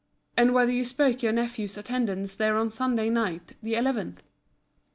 and 0.35 0.51
whether 0.51 0.71
you 0.71 0.81
bespoke 0.81 1.21
your 1.21 1.31
nephew's 1.31 1.77
attendance 1.77 2.35
there 2.35 2.57
on 2.57 2.71
Sunday 2.71 3.07
night 3.07 3.51
the 3.61 3.73
11th? 3.75 4.21